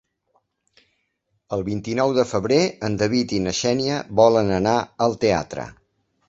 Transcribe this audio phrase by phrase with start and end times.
[1.57, 2.57] El vint-i-nou de febrer
[2.89, 4.75] en David i na Xènia volen anar
[5.09, 5.69] al teatre.